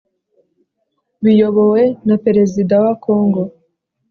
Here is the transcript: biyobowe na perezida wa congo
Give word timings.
biyobowe 1.23 1.83
na 2.07 2.15
perezida 2.25 2.73
wa 2.83 2.93
congo 3.05 3.41